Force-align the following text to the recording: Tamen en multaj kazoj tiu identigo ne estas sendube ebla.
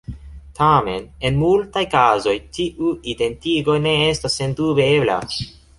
Tamen 0.59 1.03
en 1.29 1.37
multaj 1.41 1.83
kazoj 1.93 2.35
tiu 2.59 2.97
identigo 3.15 3.79
ne 3.87 3.97
estas 4.11 4.41
sendube 4.43 4.93
ebla. 4.99 5.23